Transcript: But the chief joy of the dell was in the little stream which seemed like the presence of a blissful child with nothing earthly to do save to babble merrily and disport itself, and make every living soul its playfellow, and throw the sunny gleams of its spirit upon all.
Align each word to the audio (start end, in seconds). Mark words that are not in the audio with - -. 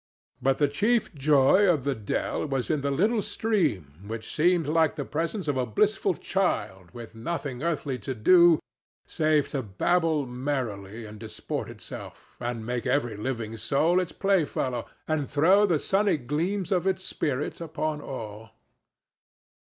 But 0.41 0.57
the 0.57 0.67
chief 0.67 1.13
joy 1.13 1.67
of 1.71 1.83
the 1.83 1.93
dell 1.93 2.47
was 2.47 2.71
in 2.71 2.81
the 2.81 2.89
little 2.89 3.21
stream 3.21 4.01
which 4.07 4.33
seemed 4.33 4.65
like 4.65 4.95
the 4.95 5.05
presence 5.05 5.47
of 5.47 5.57
a 5.57 5.65
blissful 5.67 6.15
child 6.15 6.89
with 6.91 7.13
nothing 7.13 7.61
earthly 7.61 7.99
to 7.99 8.15
do 8.15 8.59
save 9.05 9.49
to 9.49 9.61
babble 9.61 10.25
merrily 10.25 11.05
and 11.05 11.19
disport 11.19 11.69
itself, 11.69 12.35
and 12.39 12.65
make 12.65 12.87
every 12.87 13.15
living 13.15 13.57
soul 13.57 13.99
its 13.99 14.11
playfellow, 14.11 14.87
and 15.07 15.29
throw 15.29 15.67
the 15.67 15.77
sunny 15.77 16.17
gleams 16.17 16.71
of 16.71 16.87
its 16.87 17.03
spirit 17.03 17.61
upon 17.61 18.01
all. 18.01 18.49